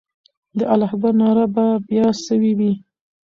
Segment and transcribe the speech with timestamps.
[0.57, 2.71] د الله اکبر ناره به بیا سوې وي.